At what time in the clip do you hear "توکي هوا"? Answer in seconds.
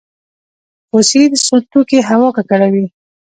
1.71-2.29